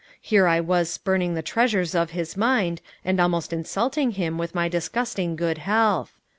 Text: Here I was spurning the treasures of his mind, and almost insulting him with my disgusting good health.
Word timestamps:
Here 0.19 0.47
I 0.47 0.59
was 0.59 0.89
spurning 0.89 1.35
the 1.35 1.43
treasures 1.43 1.93
of 1.93 2.09
his 2.09 2.35
mind, 2.35 2.81
and 3.05 3.19
almost 3.19 3.53
insulting 3.53 4.09
him 4.13 4.39
with 4.39 4.55
my 4.55 4.67
disgusting 4.67 5.35
good 5.35 5.59
health. 5.59 6.15